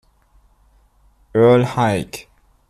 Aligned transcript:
Earl 1.35 1.63
Haig. 1.77 2.27